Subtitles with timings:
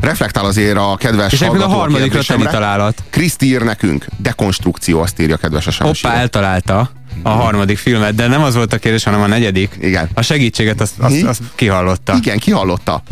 [0.00, 3.02] reflektál azért a kedves És a harmadikra te találat.
[3.10, 6.90] Kriszti ír nekünk, dekonstrukció, azt írja kedves a Hoppá, eltalálta
[7.22, 9.78] a harmadik filmet, de nem az volt a kérdés, hanem a negyedik.
[9.80, 10.08] Igen.
[10.14, 12.14] A segítséget azt, azt, azt kihallotta.
[12.22, 13.02] Igen, kihallotta.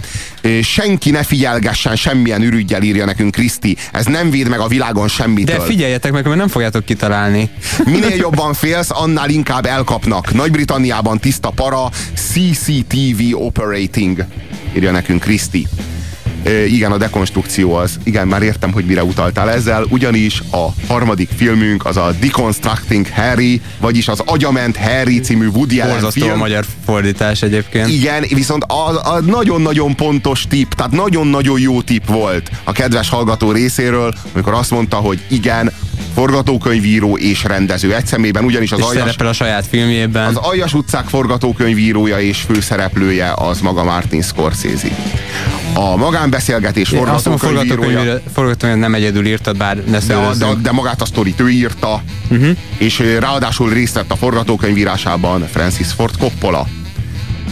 [0.63, 3.77] Senki ne figyelgessen semmilyen ürügyel írja nekünk Kriszti.
[3.93, 5.57] Ez nem véd meg a világon semmitől.
[5.57, 7.51] De figyeljetek meg, mert nem fogjátok kitalálni.
[7.85, 10.33] Minél jobban félsz, annál inkább elkapnak.
[10.33, 14.25] Nagy-Britanniában tiszta para, CCTV operating,
[14.75, 15.67] írja nekünk Kriszti
[16.67, 21.87] igen, a dekonstrukció az, igen, már értem, hogy mire utaltál ezzel, ugyanis a harmadik filmünk
[21.87, 26.31] az a Deconstructing Harry, vagyis az Agyament Harry című Woody Allen film.
[26.31, 27.89] a magyar fordítás egyébként.
[27.89, 34.15] Igen, viszont a nagyon-nagyon pontos tip, tehát nagyon-nagyon jó tip volt a kedves hallgató részéről,
[34.33, 35.73] amikor azt mondta, hogy igen,
[36.17, 40.27] forgatókönyvíró és rendező egy szemében, ugyanis az és Aljas, szerepel a saját filmjében.
[40.27, 44.89] Az Aljas utcák forgatókönyvírója és főszereplője az maga Martin Scorsese.
[45.75, 48.21] A magánbeszélgetés forgatókönyvírója...
[48.35, 52.57] Forgatókönyv nem egyedül írtad, bár ne de, de, de magát a sztorit ő írta, uh-huh.
[52.79, 56.67] és ráadásul részt vett a forgatókönyvírásában Francis Ford Coppola.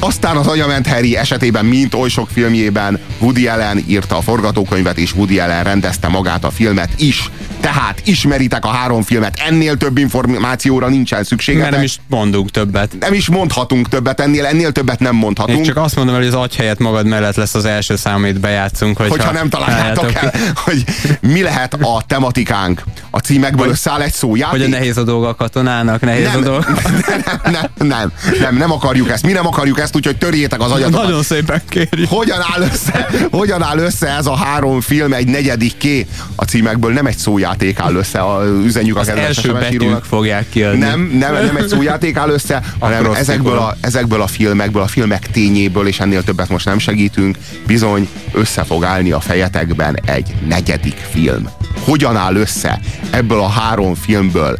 [0.05, 5.15] Aztán az Agyament Harry esetében, mint oly sok filmjében, Woody Allen írta a forgatókönyvet, és
[5.15, 7.31] Woody Allen rendezte magát a filmet is.
[7.61, 11.71] Tehát ismeritek a három filmet, ennél több információra nincsen szükségetek.
[11.71, 12.97] nem is mondunk többet.
[13.01, 15.59] Nem is mondhatunk többet, ennél, ennél többet nem mondhatunk.
[15.59, 18.41] Én csak azt mondom, hogy az agy helyett magad mellett lesz az első szám, amit
[18.41, 18.97] bejátszunk.
[18.97, 20.33] Hogyha, hogyha nem találjátok el,
[20.65, 20.85] hogy
[21.21, 22.83] mi lehet a tematikánk.
[23.11, 24.61] A címekből összeáll egy szójáték.
[24.61, 26.67] Hogy a nehéz a dolga a katonának, nehéz nem, a dolga.
[27.07, 29.27] Nem, nem, nem, nem, nem akarjuk ezt.
[29.27, 31.03] Mi nem akarjuk ezt, úgyhogy törjétek az agyatokat.
[31.03, 32.09] Nagyon szépen kérjük.
[32.09, 36.07] Hogyan áll össze, hogyan áll össze ez a három film egy negyedik ké?
[36.35, 40.79] A címekből nem egy szójáték áll össze, a, üzenjük az a első betűk fogják kiadni.
[40.79, 45.31] Nem, nem, nem egy szójáték áll össze, hanem ezekből a, ezekből a filmekből, a filmek
[45.31, 47.37] tényéből, és ennél többet most nem segítünk,
[47.67, 51.49] bizony össze fog állni a fejetekben egy negyedik film.
[51.85, 54.59] Hogyan áll össze ebből a három filmből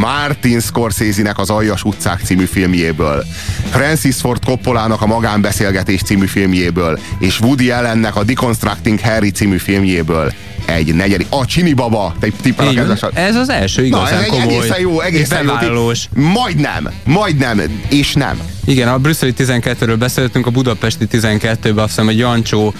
[0.00, 3.24] Martin Scorsese-nek az Aljas utcák című filmjéből,
[3.70, 10.32] Francis Ford Coppolának a Magánbeszélgetés című filmjéből, és Woody Allennek a Deconstructing Harry című filmjéből
[10.64, 11.26] egy negyedik.
[11.30, 13.00] A Csini Baba, te tippel a kedves.
[13.14, 14.54] Ez az első igazán Na, komoly.
[14.54, 15.90] Egészen jó, egészen jó.
[16.12, 18.40] Majdnem, majdnem, és nem.
[18.66, 22.74] Igen, a brüsszeli 12-ről beszéltünk, a budapesti 12-ben azt hiszem, hogy Jancsó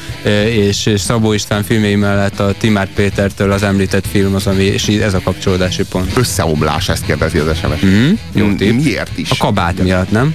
[0.45, 4.87] és, és Szabó István filmjei mellett a Timár Pétertől az említett film az, ami, és
[4.87, 6.17] ez a kapcsolódási pont.
[6.17, 7.85] Összeomlás, ezt kérdezi az SMS.
[7.85, 8.83] Mm, jó tip.
[8.83, 9.31] Miért is?
[9.31, 10.35] A kabát miatt, nem?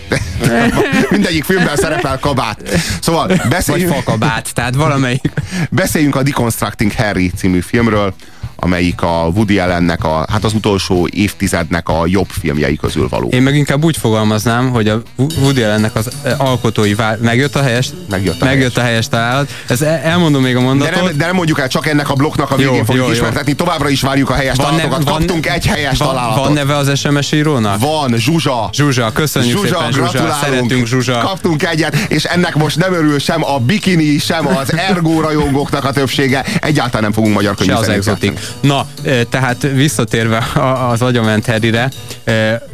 [1.09, 2.79] Mindegyik filmben szerepel kabát.
[3.01, 3.93] Szóval beszéljünk...
[3.93, 5.31] Vagy fakabát, tehát valamelyik.
[5.69, 8.13] Beszéljünk a Deconstructing Harry című filmről,
[8.59, 13.29] amelyik a Woody Allennek, a, hát az utolsó évtizednek a jobb filmjei közül való.
[13.29, 17.17] Én meg inkább úgy fogalmaznám, hogy a Woody Allennek az eh, alkotói vár...
[17.17, 17.89] Megjött a helyes?
[18.09, 18.77] Megjött a, megjött helyes.
[18.77, 19.49] a helyes találat.
[19.67, 20.93] Ez elmondom még a mondatot.
[20.95, 23.11] De nem, de nem mondjuk el, csak ennek a blokknak a végén jó, fogjuk jó,
[23.11, 23.53] ismertetni.
[23.57, 23.65] Jó.
[23.65, 25.05] Továbbra is várjuk a helyes van találatokat.
[25.05, 26.43] Ne, Kaptunk van, egy helyes van, találatot.
[26.43, 27.79] Van neve az SMS írónak?
[27.79, 28.69] Van, Zsuzsa.
[28.73, 30.37] Zsuzsa, köszönjük Zsuzsa, szépen Zsuzsa.
[30.41, 31.17] Szeretünk Zsuzsa.
[31.17, 35.91] Kaptunk egyet, és ennek most nem örül sem a bikini, sem az ergó rajongóknak a
[35.91, 36.45] többsége.
[36.61, 37.75] Egyáltalán nem fogunk magyar könyvet.
[37.75, 38.39] Se az exotik.
[38.61, 40.47] Na, eh, tehát visszatérve
[40.89, 41.89] az agyament Harryre,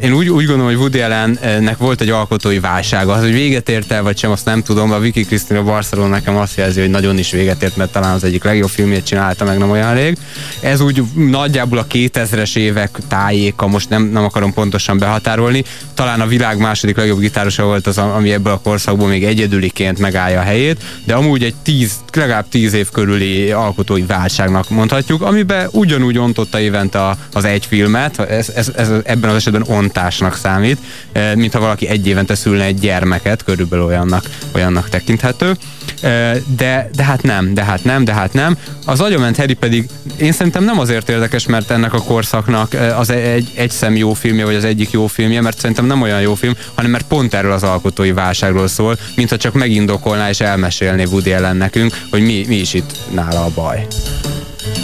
[0.01, 3.13] én úgy, úgy gondolom, hogy Woody Allennek volt egy alkotói válsága.
[3.13, 4.91] Az, hogy véget ért el, vagy sem, azt nem tudom.
[4.91, 8.23] A Vicky Cristina Barcelona nekem azt jelzi, hogy nagyon is véget ért, mert talán az
[8.23, 10.17] egyik legjobb filmjét csinálta, meg nem olyan rég.
[10.59, 15.63] Ez úgy nagyjából a 2000-es évek tájéka, most nem, nem akarom pontosan behatárolni.
[15.93, 20.39] Talán a világ második legjobb gitárosa volt az, ami ebből a korszakból még egyedüliként megállja
[20.39, 26.17] a helyét, de amúgy egy tíz, legalább tíz év körüli alkotói válságnak mondhatjuk, amiben ugyanúgy
[26.17, 30.77] ontott ontotta évente az egy filmet, ez, ez, ez ebben az esetben ontásnak számít,
[31.11, 35.55] e, mintha valaki egy évente szülne egy gyermeket, körülbelül olyannak, olyannak tekinthető.
[36.01, 38.57] E, de, de hát nem, de hát nem, de hát nem.
[38.85, 43.09] Az agyament Harry pedig én szerintem nem azért érdekes, mert ennek a korszaknak e, az
[43.09, 46.35] egy, egy szem jó filmje, vagy az egyik jó filmje, mert szerintem nem olyan jó
[46.35, 51.31] film, hanem mert pont erről az alkotói válságról szól, mintha csak megindokolná és elmesélné Woody
[51.31, 53.87] ellen nekünk, hogy mi, mi is itt nála a baj.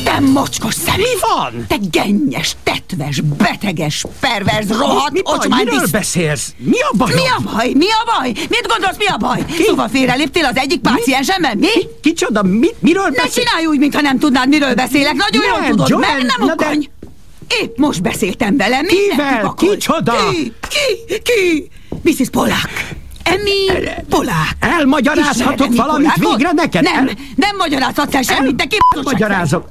[0.03, 0.95] Te mocskos szem!
[0.97, 1.05] Mi
[1.35, 1.65] van?
[1.67, 5.63] Te gennyes, tetves, beteges, perverz, rohadt, mi, mi baj?
[5.63, 6.53] Miről beszélsz?
[6.57, 7.13] Mi a baj?
[7.13, 7.71] Mi a baj?
[7.73, 8.29] Mi a baj?
[8.29, 9.45] Mit gondolsz, mi a baj?
[9.45, 9.63] Ki?
[9.63, 11.67] Szóval félreléptél az egyik páciensemmel, mi?
[11.67, 11.87] Ki?
[12.01, 12.43] Kicsoda?
[12.43, 15.13] Mi, miről Ne csinálj úgy, mintha nem tudnád, miről beszélek.
[15.13, 16.89] Nagyon nem, jól tudod, Joel, mert nem ukony.
[16.99, 17.55] De...
[17.61, 18.81] Épp most beszéltem vele.
[18.81, 19.53] Kivel?
[19.57, 20.13] Kicsoda?
[20.31, 20.53] Ki?
[20.69, 21.21] Ki?
[21.23, 21.69] Ki?
[22.03, 22.29] Mrs.
[22.29, 22.95] Polák.
[23.23, 24.55] Emi Polák.
[24.59, 26.37] Elmagyarázhatok valamit Polákot?
[26.37, 26.83] végre neked?
[26.83, 29.69] Nem, nem magyarázhatsz el semmit, te kibaszott Magyarázok.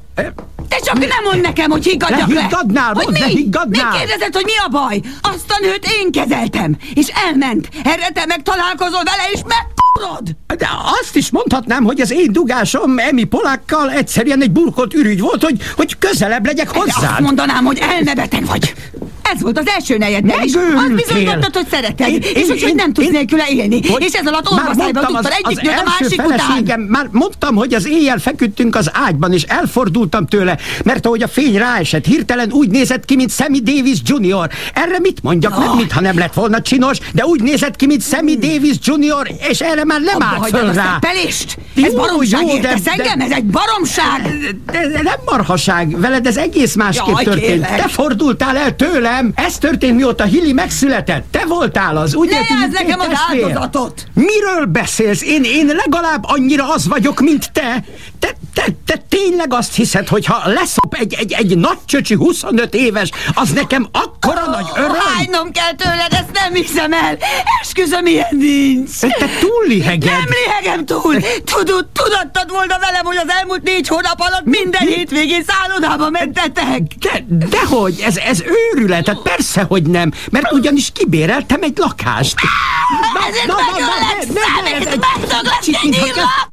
[0.69, 2.41] Te csak nem mondd nekem, hogy higgadjak le!
[2.41, 3.21] Higgadnál, hogy mi?
[3.21, 3.91] higgadnál!
[3.91, 5.01] Mi kérdezed, hogy mi a baj?
[5.21, 7.69] Azt a nőt én kezeltem, és elment.
[7.85, 9.67] Erre te meg találkozol vele, és meg
[9.99, 10.37] Urod!
[10.59, 10.69] De
[11.01, 15.63] azt is mondhatnám, hogy az én dugásom Emi Polákkal egyszerűen egy burkolt ürügy volt, hogy,
[15.77, 18.75] hogy közelebb legyek De azt mondanám, hogy elmebeteg vagy.
[19.23, 20.53] Ez volt az első negyedben is.
[20.55, 23.87] Azt bizonyítottad, hogy szereted, Én- és én- úgy, hogy nem tudsz én- nélküle élni.
[23.89, 26.81] Hogy- És ez alatt Már orvaszájba mondtam, tudtad az- egyik az nőt a másik után.
[26.81, 31.57] Már mondtam, hogy az éjjel feküdtünk az ágyban, és elfordultam tőle, mert ahogy a fény
[31.59, 34.51] ráesett, hirtelen úgy nézett ki, mint Sammy Davis Jr.
[34.75, 35.53] Erre mit mondjak?
[35.53, 35.77] Nem, Jaj.
[35.77, 39.85] mintha nem lett volna csinos, de úgy nézett ki, mint Sammy Davis Jr., és erre
[39.85, 40.99] már nem Abba állt föl a rá.
[41.75, 43.21] Jó, Ez baromság, jó, de- értesz de- engem?
[43.21, 44.23] Ez egy baromság!
[44.73, 47.47] De, de nem marhaság, veled ez egész másképp Jaj, történt.
[47.47, 47.77] kérlek.
[47.83, 48.77] Te fordultál el
[49.11, 51.25] tőlem, ez történt mióta Hilli megszületett.
[51.31, 52.39] Te voltál az, ugye?
[52.39, 54.07] Ne két nekem az áldozatot!
[54.15, 55.23] Miről beszélsz?
[55.23, 57.85] Én, én legalább annyira az vagyok, mint te.
[58.19, 62.75] Te, te, te tényleg azt hiszed, hogy ha leszop egy, egy, egy nagy csöcsi 25
[62.75, 64.95] éves, az nekem akkora nagy öröm?
[65.17, 67.19] Hánynom kell tőled, ezt nem hiszem el!
[67.61, 68.99] Esküszöm, ilyen nincs!
[69.01, 70.11] Te túl liheged.
[70.11, 71.17] Nem lihegem túl!
[71.45, 76.83] Tudod, tudattad volna velem, hogy az elmúlt négy hónap alatt minden hétvégén szállodába mentetek!
[76.99, 78.43] De, dehogy, ez, ez
[78.73, 82.35] őrület, hát persze, hogy nem, mert ugyanis kibéreltem egy lakást.
[83.47, 83.87] Na, na, na,
[84.33, 86.49] ne- megdöglek, kicsit, mintha kinyírlak!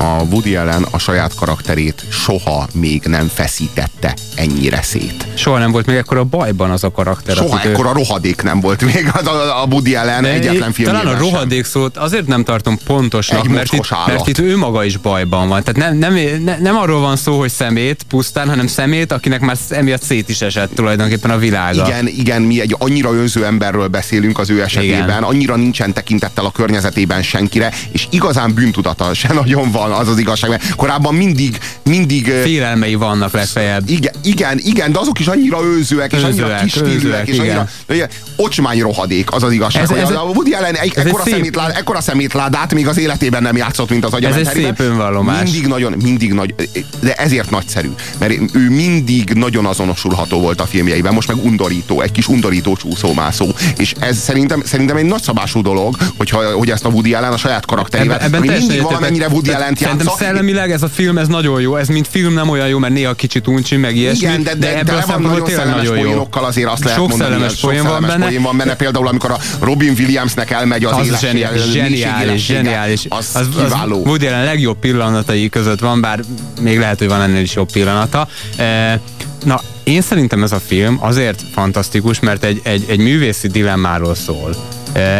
[0.00, 5.26] A Woody Allen a saját karakterét soha még nem feszítette ennyire szét.
[5.34, 7.36] Soha nem volt még ekkora bajban az a karakter.
[7.36, 10.72] Soha akit ő- ekkora rohadék nem volt még az a, a Woody Allen De egyetlen
[10.72, 11.30] filmjében Talán a sem.
[11.30, 14.06] rohadék szót azért nem tartom pontosnak, Egy mert itt, állat.
[14.06, 15.62] mert itt ő maga is bajban van.
[15.62, 19.56] Tehát nem, nem, ne- nem arról van szó, hogy szemét pusztán, hanem szemét, akinek már
[19.70, 21.86] emiatt szét is esett tulajdonképpen a világa.
[21.86, 25.22] Igen, igen, mi egy annyira önző emberről beszélünk az ő esetében, Igen.
[25.22, 30.50] annyira nincsen tekintettel a környezetében senkire, és igazán bűntudata se nagyon van, az az igazság,
[30.50, 32.30] mert korábban mindig, mindig...
[32.42, 33.90] Félelmei vannak legfeljebb.
[33.90, 37.68] Igen, igen, igen, de azok is annyira őzőek, és annyira őzőek, és annyira
[38.36, 39.82] ocsmány rohadék, az az igazság.
[39.82, 42.98] Ez- ez- a Woody Allen egy, ez egy ekkora, szép- szemétlád, ekkora szemétládát még az
[42.98, 44.74] életében nem játszott, mint az egy agyamenteriben.
[44.76, 45.42] szép önvallomás.
[45.42, 46.54] Mindig nagyon, mindig nagy,
[47.00, 52.12] de ezért nagyszerű, mert ő mindig nagyon azonosulható volt a filmjeiben, most meg undorító, egy
[52.12, 53.46] kis undorító csúszómászó,
[53.76, 57.66] és ez szerintem, szerintem egy nagyszabású dolog, hogyha, hogy ezt a Woody Allen a saját
[57.66, 60.24] karakterével, Ebben, ebben teljesen mindig valamennyire Woody Tehát Allen Szerintem játsza.
[60.24, 61.76] szellemileg ez a film, ez nagyon jó.
[61.76, 64.26] Ez mint film nem olyan jó, mert néha kicsit uncsi, meg ilyesmi.
[64.26, 67.08] Igen, de, de, de ebből a van nagyon szellemes nagyon poénokkal azért azt lehet Sok
[67.08, 68.24] mondani, szellemes poén van benne.
[68.26, 73.06] poén van benne, például amikor a Robin Williamsnek elmegy az, Az élesség- zseniális, zseniális, zseniális.
[73.08, 74.00] Az, az, kiváló.
[74.00, 76.20] Az Woody Allen legjobb pillanatai között van, bár
[76.60, 78.28] még lehet, hogy van ennél is jobb pillanata.
[78.56, 79.00] E,
[79.44, 84.56] na, én szerintem ez a film azért fantasztikus, mert egy, egy, egy művészi dilemmáról szól.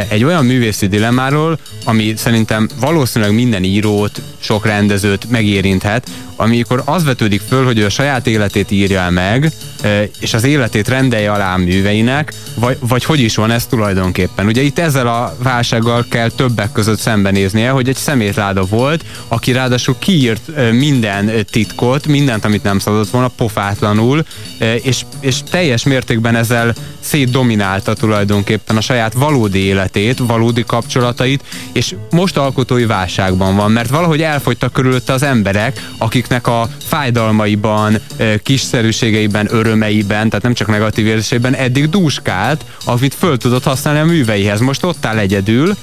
[0.08, 6.08] Egy olyan művészi dilemmáról, ami szerintem valószínűleg minden írót, sok rendezőt megérinthet,
[6.40, 9.52] amikor az vetődik föl, hogy ő a saját életét írja meg,
[9.82, 14.46] e, és az életét rendelje alá a műveinek, vagy, vagy hogy is van ez tulajdonképpen.
[14.46, 19.96] Ugye itt ezzel a válsággal kell többek között szembenéznie, hogy egy szemétláda volt, aki ráadásul
[19.98, 24.24] kiírt e, minden titkot, mindent, amit nem szabadott volna, pofátlanul,
[24.58, 31.94] e, és, és teljes mértékben ezzel szétdominálta tulajdonképpen a saját valódi életét, valódi kapcsolatait, és
[32.10, 35.86] most alkotói válságban van, mert valahogy elfogytak körülötte az emberek,
[36.28, 38.00] akiknek a fájdalmaiban,
[38.42, 44.60] kiszerűségeiben, örömeiben, tehát nem csak negatív érzéseiben eddig dúskált, amit föl tudott használni a műveihez.
[44.60, 45.76] Most ott áll egyedül,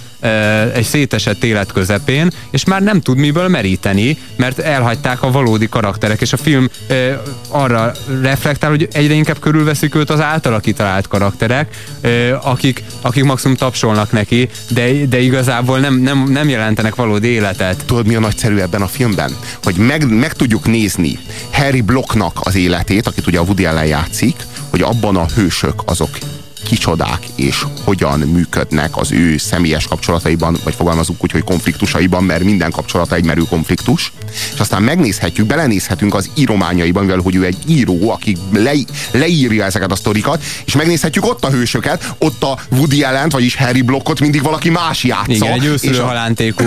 [0.74, 6.22] egy szétesett élet közepén, és már nem tud miből meríteni, mert elhagyták a valódi karakterek,
[6.22, 6.70] és a film
[7.50, 7.92] arra
[8.22, 11.76] reflektál, hogy egyre inkább körülveszik őt az általa kitalált karakterek,
[12.42, 17.86] akik, akik maximum tapsolnak neki, de, de igazából nem, nem, nem jelentenek valódi életet.
[17.86, 19.36] Tudod, mi a nagyszerű ebben a filmben?
[19.64, 21.20] Hogy meg, meg tudjuk nézni
[21.52, 24.36] Harry Blocknak az életét, akit ugye a Woody Allen játszik,
[24.70, 26.10] hogy abban a hősök azok
[26.66, 32.72] kicsodák és hogyan működnek az ő személyes kapcsolataiban, vagy fogalmazunk úgy, hogy konfliktusaiban, mert minden
[32.72, 34.12] kapcsolata egy merő konfliktus.
[34.54, 38.72] És aztán megnézhetjük, belenézhetünk az írományaiban, mivel hogy ő egy író, aki le,
[39.12, 43.82] leírja ezeket a sztorikat, és megnézhetjük ott a hősöket, ott a Woody Allen-t, vagyis Harry
[43.82, 45.32] Blockot mindig valaki más játsza.
[45.32, 46.64] Igen, egy őszülő halántékú.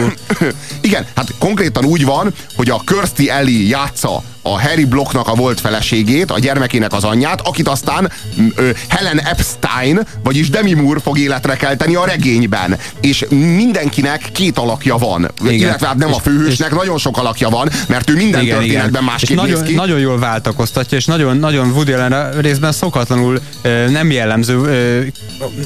[0.81, 5.61] igen, hát konkrétan úgy van, hogy a Kirsty Ellie játsza a Harry Blocknak a volt
[5.61, 8.11] feleségét, a gyermekének az anyját, akit aztán
[8.55, 12.79] ö, Helen Epstein, vagyis Demi Moore fog életre kelteni a regényben.
[13.01, 15.31] És mindenkinek két alakja van.
[15.43, 15.53] Igen.
[15.55, 19.09] Illetve hát nem a És- főhősnek, nagyon sok alakja van, mert ő minden történetben és
[19.09, 19.75] másképp nagyon, néz ki.
[19.75, 25.01] nagyon jól váltakoztatja, és nagyon, nagyon Woody Allen részben szokatlanul ö, nem jellemző ö,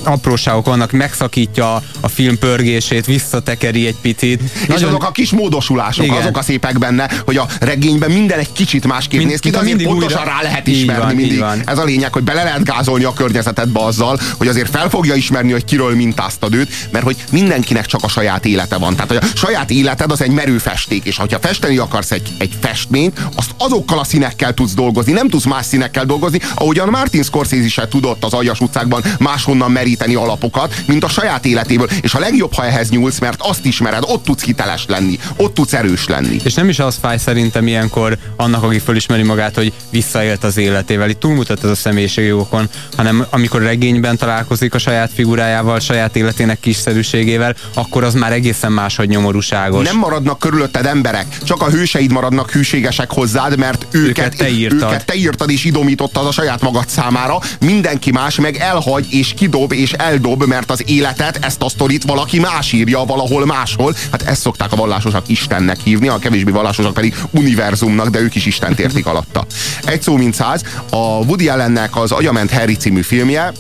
[0.05, 4.43] apróságok vannak, megszakítja a film pörgését, visszatekeri egy picit.
[4.69, 6.17] És azok a kis módosulások, Igen.
[6.17, 9.51] azok a szépek benne, hogy a regényben minden egy kicsit kicsit másképp Mint- néz ki,
[9.51, 11.39] de azért mindig pontosan újra- rá lehet ismerni van, mindig.
[11.39, 11.63] van.
[11.67, 15.53] Ez a lényeg, hogy bele lehet gázolni a környezetedbe azzal, hogy azért fel fogja ismerni,
[15.53, 18.95] hogy kiről mintáztad őt, mert hogy mindenkinek csak a saját élete van.
[18.95, 22.53] Tehát, hogy a saját életed az egy merő festék, és ha festeni akarsz egy, egy
[22.61, 27.69] festményt, azt azokkal a színekkel tudsz dolgozni, nem tudsz más színekkel dolgozni, ahogyan Martin Scorsese
[27.69, 31.89] se tudott az Aljas utcákban máshonnan meríteni alapokat, mint a saját életéből.
[32.03, 35.73] És a legjobb, ha ehhez nyúlsz, mert azt ismered, ott tudsz hiteles lenni, ott tudsz
[35.73, 36.41] erős lenni.
[36.45, 41.09] És nem is az fáj szerintem ilyenkor annak, aki fölismeri magát, hogy visszaélt az életével.
[41.09, 47.57] Itt túlmutat ez a személyiségjogokon, hanem amikor regényben találkozik a saját figurájával, saját életének kiszerűségével,
[47.75, 49.87] akkor az már egészen máshogy nyomorúságos.
[49.87, 54.83] Nem maradnak körülötted emberek, csak a hőseid maradnak hűségesek hozzád, mert őket, Őket te írtad.
[54.83, 57.39] őket te írtad és idomítottad a saját magad számára.
[57.61, 62.39] Mindenki más meg elhagy és kidob és eldob, mert az életet, ezt a sztorit valaki
[62.41, 63.95] más írja valahol máshol.
[64.11, 68.42] Hát ezt szokták a vallásosak Istennek hívni, a kevésbé vallásosak pedig univerzumnak, de ők is
[68.47, 69.47] Istent értik alatta.
[69.85, 73.53] Egy szó mint száz, a Woody Allennek az Agyament Harry című filmje,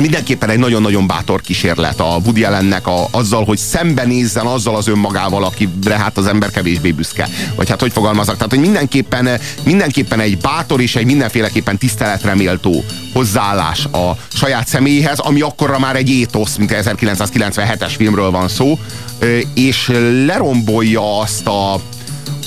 [0.00, 5.44] mindenképpen egy nagyon-nagyon bátor kísérlet a Woody Allennek a, azzal, hogy szembenézzen azzal az önmagával,
[5.44, 7.28] akire hát az ember kevésbé büszke.
[7.54, 8.34] Vagy hát hogy fogalmazok?
[8.34, 15.18] Tehát, hogy mindenképpen, mindenképpen egy bátor és egy mindenféleképpen tiszteletre méltó hozzáállás a saját személyéhez,
[15.18, 18.78] ami akkorra már egy étosz, mint 1997-es filmről van szó,
[19.54, 19.90] és
[20.26, 21.80] lerombolja azt a,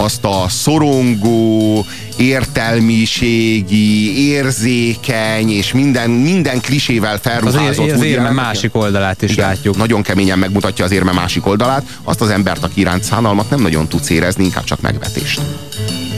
[0.04, 1.86] azt a szorongó,
[2.18, 9.48] értelmiségi, érzékeny és minden, minden klisével az, felruházott az Woody érme másik oldalát is Igen,
[9.48, 9.78] látjuk.
[9.78, 11.86] Nagyon keményen megmutatja az érme másik oldalát.
[12.04, 15.42] Azt az embert, aki iránt szánalmat nem nagyon tudsz érezni, inkább csak megvetést.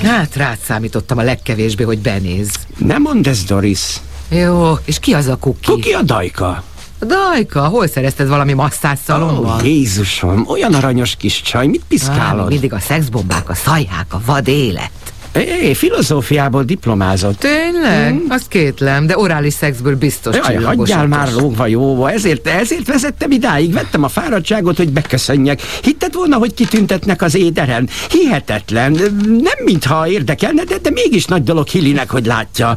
[0.04, 2.50] Hát rád számítottam a legkevésbé, hogy benéz.
[2.78, 3.82] Nem mondd ezt, Doris.
[4.30, 5.66] Jó, és ki az a kuki?
[5.66, 6.64] Kuki a dajka.
[7.00, 9.62] Dajka, hol szerezted valami masszás szalomban?
[9.62, 12.48] Ó, Jézusom, olyan aranyos kis csaj, mit Á, piszkálod?
[12.48, 14.92] mindig a szexbombák, a szajhák, a vad élet.
[15.36, 17.40] É, filozófiából diplomázott.
[17.40, 18.10] Tényleg?
[18.10, 18.26] Hmm.
[18.30, 23.74] Azt kétlem, de orális szexből biztos Jaj, hagyjál már lógva jóva, ezért, ezért vezettem idáig,
[23.74, 25.62] vettem a fáradtságot, hogy beköszönjek.
[26.06, 27.90] Hitted volna, hogy kitüntetnek az éderen?
[28.10, 28.92] Hihetetlen,
[29.26, 32.76] nem mintha érdekelne, de, de mégis nagy dolog Hillinek, hogy látja.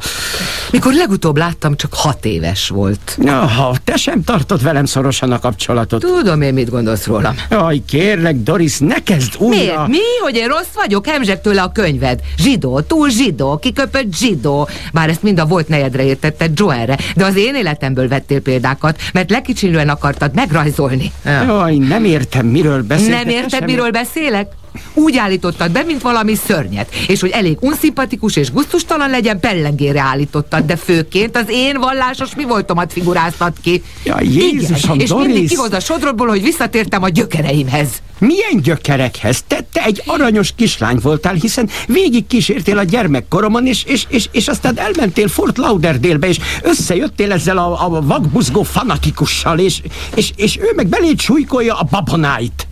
[0.71, 3.19] Mikor legutóbb láttam, csak hat éves volt.
[3.27, 6.01] Aha, te sem tartod velem szorosan a kapcsolatot.
[6.01, 7.35] Tudom én, mit gondolsz rólam.
[7.51, 9.57] Jaj, kérlek, Doris, ne kezd újra.
[9.57, 9.87] Miért?
[9.87, 9.99] Mi?
[10.23, 11.07] Hogy én rossz vagyok?
[11.07, 12.21] Hemzsek tőle a könyved.
[12.39, 14.69] Zsidó, túl zsidó, kiköpött zsidó.
[14.93, 19.31] Bár ezt mind a volt nejedre értette Joelre, de az én életemből vettél példákat, mert
[19.31, 21.13] lekicsinlően akartad megrajzolni.
[21.25, 21.43] Ja.
[21.43, 23.17] Jaj, nem értem, miről beszélsz.
[23.25, 24.53] Nem érted, miről beszélek?
[24.95, 30.65] Úgy állítottad be, mint valami szörnyet, és hogy elég unszimpatikus és guztustalan legyen, pellengére állítottad,
[30.65, 33.83] de főként az én vallásos mi voltomat figuráztat ki.
[34.05, 35.51] Jaj, Jézusom, Igen, és mindig Doris!
[35.51, 37.89] kihoz a sodrodból, hogy visszatértem a gyökereimhez.
[38.19, 39.45] Milyen gyökerekhez?
[39.47, 44.49] Te, te egy aranyos kislány voltál, hiszen végig kísértél a gyermekkoromon, és, és, és, és
[44.49, 49.83] aztán elmentél Fort Lauderdale-be, és összejöttél ezzel a, a vakbuzgó fanatikussal, és,
[50.15, 52.68] és, és ő meg beléd súlykolja a babonáit.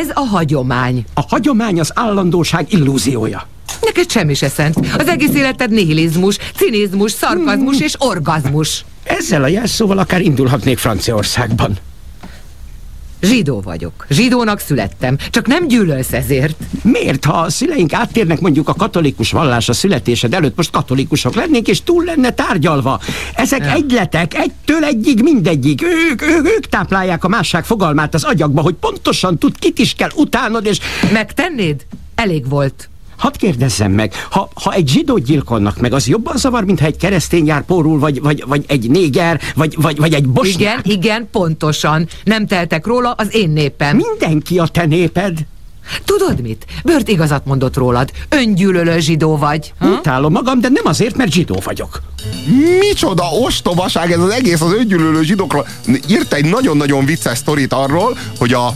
[0.00, 1.04] Ez a hagyomány.
[1.14, 3.48] A hagyomány az állandóság illúziója.
[3.80, 4.76] Neked semmi se szent.
[4.98, 8.84] Az egész életed nihilizmus, cinizmus, szarkazmus és orgazmus.
[9.04, 11.76] Ezzel a jelszóval akár indulhatnék Franciaországban.
[13.24, 14.06] Zsidó vagyok.
[14.10, 15.16] Zsidónak születtem.
[15.30, 16.56] Csak nem gyűlölsz ezért.
[16.82, 21.68] Miért, ha a szüleink áttérnek mondjuk a katolikus vallás a születésed előtt, most katolikusok lennénk,
[21.68, 23.00] és túl lenne tárgyalva?
[23.34, 25.82] Ezek egyletek, egytől egyig mindegyig.
[25.82, 30.10] Ők, ők, ők táplálják a másság fogalmát az agyakba, hogy pontosan tud, kit is kell
[30.14, 30.78] utánod, és
[31.12, 31.86] Megtennéd?
[32.14, 32.88] Elég volt.
[33.16, 36.96] Hadd kérdezzem meg, ha, ha egy zsidót gyilkolnak meg, az jobban zavar, mint ha egy
[36.96, 40.86] keresztény jár pórul, vagy, vagy, vagy egy néger, vagy, vagy, vagy egy bosnyák?
[40.86, 42.08] Igen, igen, pontosan.
[42.24, 43.96] Nem teltek róla az én népem.
[43.96, 45.38] Mindenki a te néped.
[46.04, 46.66] Tudod mit?
[46.84, 48.10] Bört igazat mondott rólad.
[48.28, 49.72] Öngyűlölő zsidó vagy.
[49.78, 49.88] Ha?
[49.88, 52.02] Utálom magam, de nem azért, mert zsidó vagyok.
[52.78, 55.66] Micsoda ostobaság ez az egész az öngyűlölő zsidókról.
[56.08, 58.72] Írt egy nagyon-nagyon vicces sztorit arról, hogy a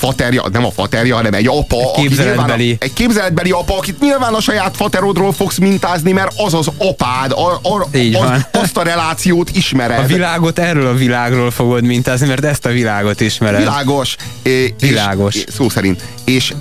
[0.00, 2.62] faterja, nem a faterja, hanem egy apa, aki képzeletbeli.
[2.62, 7.32] nyilván, egy képzeletbeli apa, akit nyilván a saját faterodról fogsz mintázni, mert az az apád,
[7.32, 8.46] a, a, Így az, van.
[8.52, 9.98] azt a relációt ismered.
[9.98, 13.58] A világot erről a világról fogod mintázni, mert ezt a világot ismered.
[13.58, 14.16] Világos.
[14.42, 15.34] É, Világos.
[15.34, 16.02] És, szó szerint.
[16.24, 16.52] És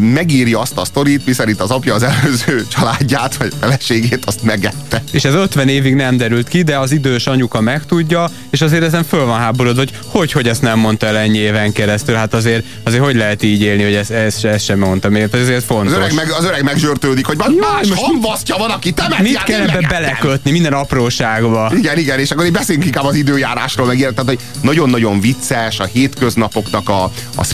[0.00, 5.02] megírja azt a sztorit, miszerint az apja az előző családját, vagy feleségét, azt megette.
[5.12, 9.04] És ez 50 évig nem derült ki, de az idős anyuka megtudja, és azért ezen
[9.04, 12.14] föl van háborod, hogy hogy, hogy ezt nem mondta el ennyi éven keresztül.
[12.14, 15.12] Hát azért, azért hogy lehet így élni, hogy ezt, ezt, ezt sem mondtam.
[15.12, 15.34] Miért?
[15.34, 15.92] Ez azért Az fontos.
[15.96, 19.86] öreg, meg, az öreg megzsörtődik, hogy más most hamvasztja van, aki temeti, Mit kell ebbe
[19.88, 20.50] belekötni?
[20.50, 21.72] Minden apróságba.
[21.76, 25.84] Igen, igen, és akkor így beszéljünk inkább az időjárásról, meg tehát, hogy nagyon-nagyon vicces, a
[25.84, 27.02] hétköznapoknak a,
[27.36, 27.44] a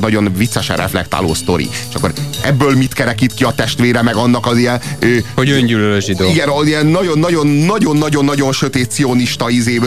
[0.00, 1.68] nagyon viccesen reflektáló sztori.
[1.88, 2.12] És akkor
[2.42, 4.80] ebből mit kerekít ki a testvére, meg annak az ilyen...
[4.98, 6.24] Ö, hogy öngyűlölő zsidó.
[6.28, 9.80] Igen, ilyen nagyon-nagyon-nagyon-nagyon sötét cionista izé,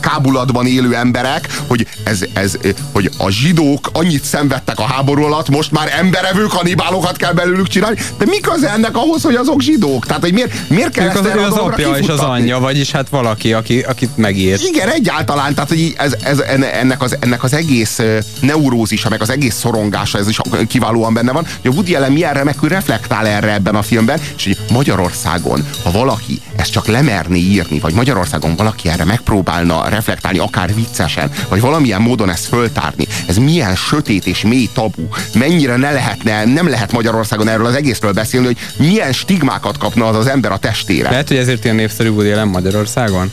[0.00, 2.56] kábulatban élő emberek, hogy, ez, ez,
[2.92, 7.98] hogy a zsidók annyit szenvedtek a háború alatt, most már emberevő kanibálokat kell belőlük csinálni,
[8.18, 10.06] de mi köze ennek ahhoz, hogy azok zsidók?
[10.06, 13.08] Tehát, hogy miért, miért kell ők ezt az, az apja és az anyja, vagyis hát
[13.08, 14.62] valaki, aki, akit megírt.
[14.62, 16.38] Igen, egyáltalán, tehát hogy ez, ez,
[16.72, 18.00] ennek, az, ennek az egész
[18.40, 20.38] neurózisa, meg az egész szorongása, ez is
[20.82, 24.44] kiválóan benne van, hogy a Woody Allen milyen remekül reflektál erre ebben a filmben, és
[24.44, 30.74] hogy Magyarországon, ha valaki ezt csak lemerné írni, vagy Magyarországon valaki erre megpróbálna reflektálni, akár
[30.74, 35.02] viccesen, vagy valamilyen módon ezt föltárni, ez milyen sötét és mély tabu,
[35.34, 40.16] mennyire ne lehetne, nem lehet Magyarországon erről az egészről beszélni, hogy milyen stigmákat kapna az
[40.16, 41.10] az ember a testére.
[41.10, 43.32] Lehet, hogy ezért ilyen népszerű Woody Allen Magyarországon?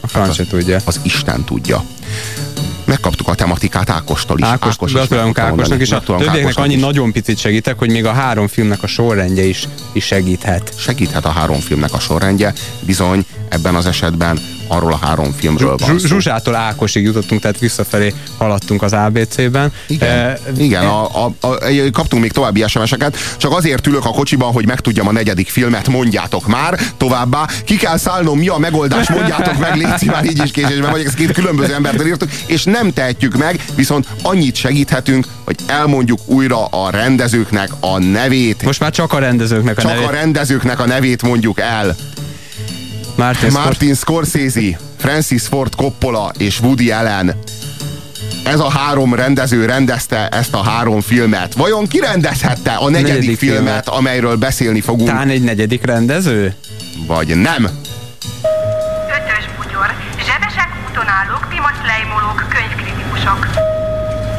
[0.00, 0.78] A franc hát tudja.
[0.84, 1.84] Az Isten tudja
[2.86, 4.44] megkaptuk a tematikát Ákostól is.
[4.44, 6.80] Ákos, Ákos gratulálunk Ákosnak, és a többieknek annyi is.
[6.80, 10.72] nagyon picit segítek, hogy még a három filmnek a sorrendje is, is segíthet.
[10.78, 14.38] Segíthet a három filmnek a sorrendje, bizony ebben az esetben
[14.68, 16.06] arról a három filmről van szó.
[16.06, 19.72] Zsuzsától Ákosig jutottunk, tehát visszafelé haladtunk az ABC-ben.
[19.86, 21.58] Igen, e, igen e, a, a, a,
[21.92, 26.46] kaptunk még további SMS-eket, csak azért ülök a kocsiban, hogy megtudjam a negyedik filmet, mondjátok
[26.46, 30.90] már, továbbá, ki kell szállnom, mi a megoldás, mondjátok meg, légy már így is késésben
[30.90, 36.18] vagy, ezt két különböző embertől írtuk, és nem tehetjük meg, viszont annyit segíthetünk, hogy elmondjuk
[36.24, 38.62] újra a rendezőknek a nevét.
[38.62, 40.04] Most már csak a rendezőknek a csak nevét.
[40.04, 41.96] Csak a rendezőknek a nevét mondjuk el.
[43.16, 47.34] Martin, Martin Scorsese, Francis Ford Coppola és Woody Allen.
[48.44, 51.54] Ez a három rendező rendezte ezt a három filmet.
[51.54, 55.08] Vajon ki rendezhette a negyedik, negyedik filmet, filmet, amelyről beszélni fogunk?
[55.08, 56.54] Tán egy negyedik rendező?
[57.06, 57.62] Vagy nem?
[59.16, 59.88] Ötös bugyor.
[60.26, 63.40] Zsebesek úton állók, pimac lejmolók, könyvkritikusok.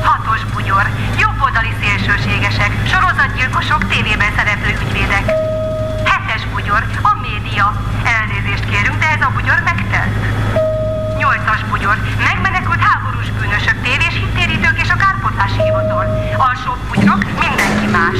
[0.01, 0.85] Hatos bugyor.
[1.19, 5.25] Jobboldali szélsőségesek, sorozatgyilkosok, tévében szereplő ügyvédek.
[6.09, 6.81] Hetes bugyor.
[7.01, 7.86] A média.
[8.57, 10.13] Elnézést kérünk, de ez a bugyor megtelt.
[11.17, 11.97] Nyolcas bugyor.
[12.23, 16.05] Megmenekült háborús bűnösök, tévés hittérítők és a kárpotlási hivatal.
[16.37, 18.19] Alsó bugyrok, mindenki más.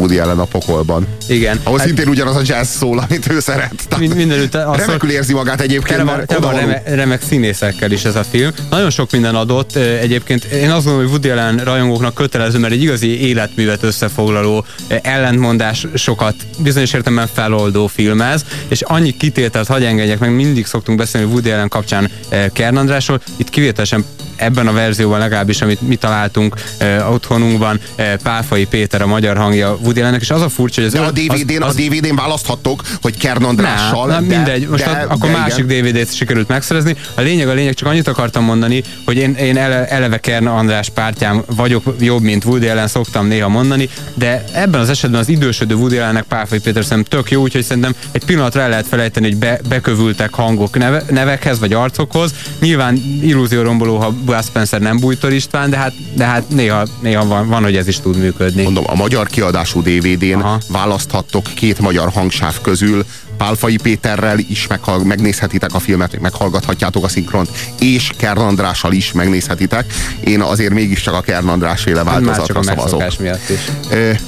[0.00, 1.06] Woody Allen a pokolban.
[1.28, 1.60] Igen.
[1.62, 3.98] Ahol hát, szintén ugyanaz a jazz szól, amit ő szeret.
[3.98, 6.02] Mind, mindenütt remekül érzi magát egyébként.
[6.02, 8.50] Van, tele van reme, remek színészekkel is ez a film.
[8.70, 9.76] Nagyon sok minden adott.
[9.76, 14.64] Egyébként én azt gondolom, hogy Woody Allen rajongóknak kötelező, mert egy igazi életművet összefoglaló
[15.02, 20.98] ellentmondás sokat bizonyos értelemben feloldó film ez, és annyi kitételt hagy engedjek meg, mindig szoktunk
[20.98, 22.10] beszélni Woody Allen kapcsán
[22.52, 24.04] Kern Andrásról, itt kivételesen
[24.40, 29.76] ebben a verzióban legalábbis, amit mi találtunk uh, otthonunkban, uh, Páfai Péter a magyar hangja
[29.82, 30.92] Woody Allennek, és az a furcsa, hogy az...
[30.92, 34.90] De a DVD-n, az, a DVD-n választhattok, hogy Kern Andrással, ne, de, mindegy, most de,
[35.08, 36.96] akkor de másik DVD-t sikerült megszerezni.
[37.14, 40.88] A lényeg a lényeg, csak annyit akartam mondani, hogy én, én ele, eleve Kern András
[40.88, 45.74] pártján vagyok jobb, mint Woody Allen, szoktam néha mondani, de ebben az esetben az idősödő
[45.74, 49.36] Woody Allennek Páfai Péter szerintem tök jó, úgyhogy szerintem egy pillanatra el lehet felejteni, hogy
[49.36, 52.34] be, bekövültek hangok neve, nevekhez vagy arcokhoz.
[52.60, 57.48] Nyilván illúzióromboló, ha Bud Spencer nem Bújtor István, de hát, de hát néha, néha van,
[57.48, 58.62] van, hogy ez is tud működni.
[58.62, 63.04] Mondom, a magyar kiadású DVD-n választhattok két magyar hangsáv közül,
[63.40, 67.48] Pálfai Péterrel is meghall, megnézhetitek a filmet, meghallgathatjátok a szinkront,
[67.78, 69.92] és Kern Andrással is megnézhetitek.
[70.24, 73.18] Én azért mégiscsak a Kern András féle hát változatra szavazok.
[73.18, 73.58] miatt is.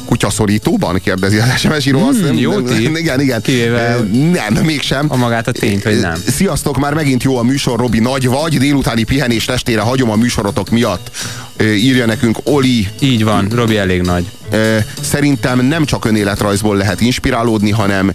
[0.05, 1.99] Kutyaszorítóban kérdezi az SMS író.
[1.99, 3.43] Hmm, nem, jó nem, Igen, igen.
[3.43, 3.97] Kivéve
[4.33, 5.07] nem, mégsem.
[5.09, 6.15] A magát a tényt, hogy nem.
[6.29, 10.71] Sziasztok, már megint jó a műsor, Robi, nagy vagy, délutáni pihenés testére hagyom a műsorotok
[10.71, 11.11] miatt.
[11.61, 12.89] Írja nekünk Oli.
[13.01, 14.25] Így van, Robi elég nagy.
[15.01, 18.13] Szerintem nem csak önéletrajzból lehet inspirálódni, hanem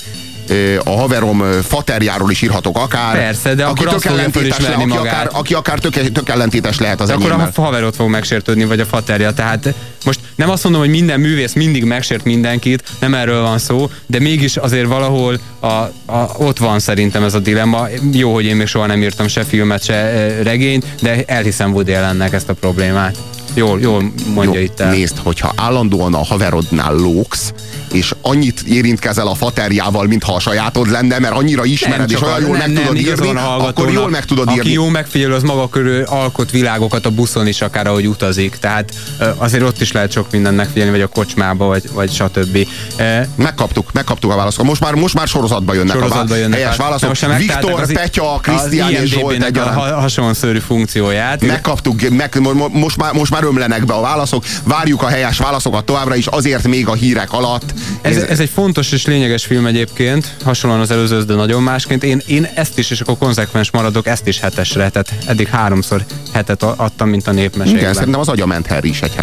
[0.83, 3.15] a haverom faterjáról is írhatok akár.
[3.15, 5.05] Persze, de aki akkor tök ellentétes le, aki magát.
[5.05, 8.79] akár, aki akár tök, tök ellentétes lehet az de akkor a haverot fog megsértődni, vagy
[8.79, 9.33] a faterja.
[9.33, 9.73] Tehát
[10.05, 14.19] most nem azt mondom, hogy minden művész mindig megsért mindenkit, nem erről van szó, de
[14.19, 15.91] mégis azért valahol a, a,
[16.37, 17.87] ott van szerintem ez a dilemma.
[18.11, 22.33] Jó, hogy én még soha nem írtam se filmet, se regényt, de elhiszem Woody ellennek
[22.33, 23.17] ezt a problémát.
[23.53, 24.91] Jól, jól mondja Jó, itt el.
[24.91, 27.53] Nézd, hogyha állandóan a haverodnál lóksz,
[27.91, 32.57] és annyit érintkezel a faterjával, mintha a sajátod lenne, mert annyira ismered, és olyan jól
[32.57, 34.71] nem, meg tudod nem, írni, akkor jól meg tudod aki írni.
[34.71, 38.55] jó megfigyelő, az maga körül alkot világokat a buszon is, akár ahogy utazik.
[38.55, 38.93] Tehát
[39.37, 42.67] azért ott is lehet sok mindent megfigyelni, vagy a kocsmába, vagy, vagy stb.
[43.35, 44.67] Megkaptuk, megkaptuk a válaszokat.
[44.67, 47.17] Most már, most már sorozatba jönnek sorozatba a jönnek helyes válaszok.
[47.37, 49.75] Viktor, az, Petya, Krisztián és Zsolt egyaránt.
[49.77, 50.33] A hasonló
[50.67, 51.45] funkcióját.
[51.45, 52.39] Megkaptuk, meg,
[52.71, 54.45] most, már, most már ömlenek be a válaszok.
[54.63, 58.91] Várjuk a helyes válaszokat továbbra is, azért még a hírek alatt ez, ez egy fontos
[58.91, 62.03] és lényeges film egyébként, hasonlóan az előző, de nagyon másként.
[62.03, 66.63] Én, én ezt is, és akkor konzekvens maradok, ezt is hetesre, tehát eddig háromszor hetet
[66.63, 67.81] adtam, mint a népmesékben.
[67.81, 69.15] Igen, szerintem az agyament Harry is egy